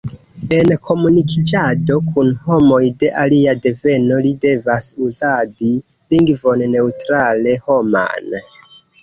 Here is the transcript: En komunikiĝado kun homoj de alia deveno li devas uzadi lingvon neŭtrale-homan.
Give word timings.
En 0.55 0.69
komunikiĝado 0.87 1.97
kun 2.15 2.31
homoj 2.47 2.79
de 3.03 3.11
alia 3.25 3.53
deveno 3.67 4.17
li 4.27 4.33
devas 4.47 4.89
uzadi 5.09 5.71
lingvon 6.17 6.67
neŭtrale-homan. 6.75 8.35